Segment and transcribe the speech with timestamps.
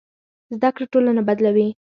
[0.55, 1.67] زده کړه ټولنه بدلوي.